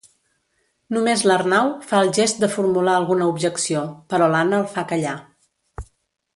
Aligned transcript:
Només 0.95 1.21
l'Arnau 1.31 1.69
fa 1.91 1.99
el 2.05 2.09
gest 2.19 2.41
de 2.45 2.49
formular 2.55 2.97
alguna 3.03 3.29
objecció, 3.35 3.85
però 4.15 4.33
l'Anna 4.35 4.63
el 4.65 4.69
fa 4.77 4.89
callar. 4.95 5.17